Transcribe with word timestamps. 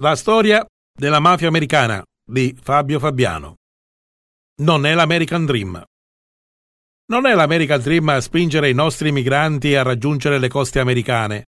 La 0.00 0.14
storia 0.14 0.64
della 0.96 1.18
mafia 1.18 1.48
americana 1.48 2.04
di 2.24 2.56
Fabio 2.60 3.00
Fabiano. 3.00 3.56
Non 4.62 4.86
è 4.86 4.94
l'American 4.94 5.44
Dream. 5.44 5.82
Non 7.06 7.26
è 7.26 7.34
l'American 7.34 7.80
Dream 7.80 8.08
a 8.10 8.20
spingere 8.20 8.70
i 8.70 8.74
nostri 8.74 9.10
migranti 9.10 9.74
a 9.74 9.82
raggiungere 9.82 10.38
le 10.38 10.48
coste 10.48 10.78
americane 10.78 11.46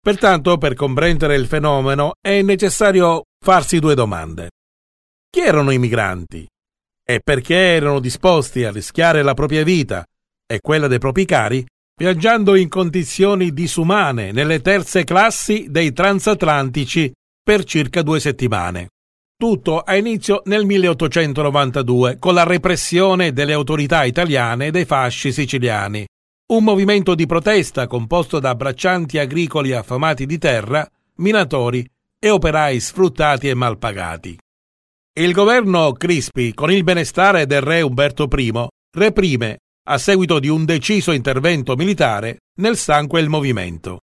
Pertanto, 0.00 0.56
per 0.58 0.74
comprendere 0.74 1.34
il 1.34 1.46
fenomeno 1.46 2.12
è 2.20 2.42
necessario 2.42 3.22
farsi 3.42 3.80
due 3.80 3.94
domande. 3.94 4.50
Chi 5.28 5.40
erano 5.40 5.70
i 5.70 5.78
migranti? 5.78 6.46
E 7.02 7.20
perché 7.24 7.56
erano 7.56 7.98
disposti 7.98 8.62
a 8.64 8.70
rischiare 8.70 9.22
la 9.22 9.34
propria 9.34 9.64
vita 9.64 10.04
e 10.46 10.60
quella 10.60 10.86
dei 10.86 10.98
propri 10.98 11.24
cari 11.24 11.66
viaggiando 11.96 12.54
in 12.54 12.68
condizioni 12.68 13.52
disumane 13.52 14.30
nelle 14.30 14.60
terze 14.60 15.02
classi 15.02 15.66
dei 15.70 15.92
transatlantici 15.92 17.12
per 17.44 17.62
circa 17.64 18.00
due 18.02 18.18
settimane. 18.18 18.88
Tutto 19.36 19.80
ha 19.80 19.94
inizio 19.96 20.40
nel 20.46 20.64
1892 20.64 22.18
con 22.18 22.32
la 22.32 22.44
repressione 22.44 23.32
delle 23.32 23.52
autorità 23.52 24.04
italiane 24.04 24.70
dei 24.70 24.86
fasci 24.86 25.30
siciliani, 25.30 26.06
un 26.46 26.64
movimento 26.64 27.14
di 27.14 27.26
protesta 27.26 27.86
composto 27.86 28.38
da 28.38 28.54
braccianti 28.54 29.18
agricoli 29.18 29.72
affamati 29.72 30.24
di 30.24 30.38
terra, 30.38 30.88
minatori 31.16 31.86
e 32.18 32.30
operai 32.30 32.80
sfruttati 32.80 33.48
e 33.48 33.54
malpagati. 33.54 34.38
Il 35.16 35.32
governo 35.32 35.92
Crispi, 35.92 36.54
con 36.54 36.72
il 36.72 36.82
benestare 36.82 37.46
del 37.46 37.60
re 37.60 37.82
Umberto 37.82 38.28
I, 38.34 38.66
reprime, 38.96 39.58
a 39.86 39.98
seguito 39.98 40.38
di 40.38 40.48
un 40.48 40.64
deciso 40.64 41.12
intervento 41.12 41.76
militare, 41.76 42.38
nel 42.56 42.76
sangue 42.76 43.20
il 43.20 43.28
movimento. 43.28 44.00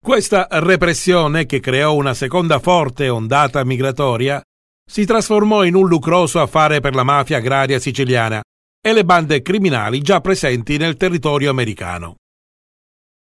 Questa 0.00 0.46
repressione, 0.50 1.44
che 1.44 1.60
creò 1.60 1.92
una 1.94 2.14
seconda 2.14 2.60
forte 2.60 3.08
ondata 3.08 3.64
migratoria, 3.64 4.40
si 4.88 5.04
trasformò 5.04 5.64
in 5.64 5.74
un 5.74 5.88
lucroso 5.88 6.40
affare 6.40 6.80
per 6.80 6.94
la 6.94 7.02
mafia 7.02 7.38
agraria 7.38 7.78
siciliana, 7.78 8.40
e 8.80 8.92
le 8.92 9.04
bande 9.04 9.42
criminali 9.42 10.00
già 10.00 10.20
presenti 10.20 10.76
nel 10.76 10.96
territorio 10.96 11.50
americano. 11.50 12.14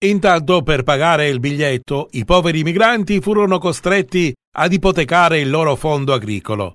Intanto, 0.04 0.62
per 0.62 0.84
pagare 0.84 1.30
il 1.30 1.40
biglietto, 1.40 2.10
i 2.12 2.26
poveri 2.26 2.62
migranti 2.62 3.22
furono 3.22 3.58
costretti 3.58 4.34
ad 4.58 4.74
ipotecare 4.74 5.40
il 5.40 5.50
loro 5.50 5.76
fondo 5.76 6.14
agricolo. 6.14 6.74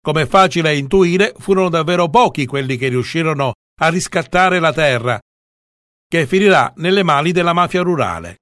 Come 0.00 0.22
è 0.22 0.26
facile 0.26 0.76
intuire, 0.76 1.32
furono 1.38 1.70
davvero 1.70 2.08
pochi 2.10 2.44
quelli 2.44 2.76
che 2.76 2.88
riuscirono 2.88 3.54
a 3.80 3.88
riscattare 3.88 4.60
la 4.60 4.72
terra, 4.72 5.18
che 6.06 6.26
finirà 6.26 6.72
nelle 6.76 7.02
mani 7.02 7.32
della 7.32 7.54
mafia 7.54 7.80
rurale. 7.80 8.36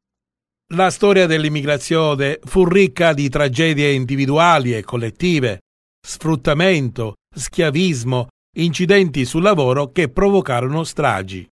La 0.75 0.91
storia 0.91 1.27
dell'immigrazione 1.27 2.39
fu 2.45 2.65
ricca 2.65 3.13
di 3.13 3.29
tragedie 3.29 3.91
individuali 3.91 4.73
e 4.73 4.85
collettive, 4.85 5.63
sfruttamento, 6.01 7.15
schiavismo 7.35 8.29
incidenti 8.57 9.25
sul 9.25 9.43
lavoro 9.43 9.91
che 9.91 10.11
provocarono 10.11 10.85
stragi. 10.85 11.45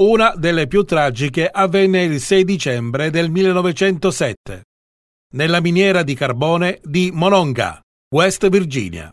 Una 0.00 0.34
delle 0.36 0.68
più 0.68 0.84
tragiche 0.84 1.46
avvenne 1.46 2.04
il 2.04 2.18
6 2.18 2.44
dicembre 2.44 3.10
del 3.10 3.30
1907, 3.30 4.62
nella 5.34 5.60
miniera 5.60 6.02
di 6.02 6.14
carbone 6.14 6.80
di 6.82 7.10
Monongah, 7.12 7.78
West 8.14 8.48
Virginia. 8.48 9.12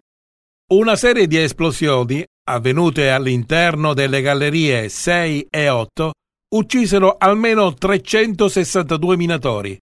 Una 0.71 0.95
serie 0.95 1.27
di 1.27 1.37
esplosioni, 1.37 2.23
avvenute 2.49 3.09
all'interno 3.09 3.93
delle 3.93 4.21
gallerie 4.21 4.87
6 4.87 5.47
e 5.49 5.67
8, 5.67 6.11
uccisero 6.53 7.15
almeno 7.17 7.73
362 7.73 9.17
minatori, 9.17 9.77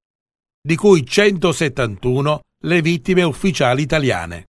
di 0.61 0.75
cui 0.75 1.05
171 1.05 2.41
le 2.63 2.81
vittime 2.81 3.23
ufficiali 3.23 3.81
italiane. 3.81 4.45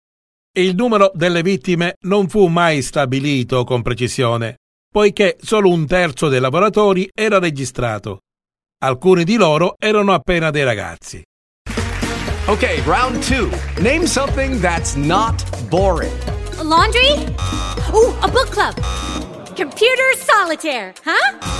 Il 0.53 0.75
numero 0.75 1.13
delle 1.15 1.43
vittime 1.43 1.95
non 2.07 2.29
fu 2.29 2.47
mai 2.47 2.83
stabilito 2.83 3.65
con 3.65 3.83
precisione, 3.83 4.57
poiché 4.91 5.37
solo 5.41 5.71
un 5.71 5.87
terzo 5.87 6.29
dei 6.29 6.41
lavoratori 6.41 7.09
era 7.15 7.39
registrato. 7.39 8.21
Alcuni 8.83 9.25
di 9.25 9.37
loro 9.37 9.75
erano 9.79 10.13
appena 10.13 10.51
dei 10.51 10.65
ragazzi. 10.65 11.23
Ok, 12.47 12.83
round 12.85 13.25
2. 13.29 13.83
Name 13.83 14.07
something 14.07 14.61
that's 14.61 14.95
not 14.95 15.45
boring. 15.69 16.13
A 16.59 16.63
laundry? 16.65 17.13
Ooh, 17.93 18.17
a 18.21 18.29
book 18.29 18.49
club. 18.49 18.75
Computer 19.55 20.17
solitaire, 20.17 20.95
huh? 21.05 21.60